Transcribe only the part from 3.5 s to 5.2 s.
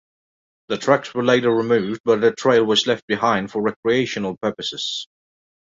for recreational purposes.